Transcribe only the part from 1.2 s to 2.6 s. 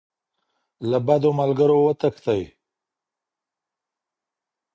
ملګرو وتښتئ.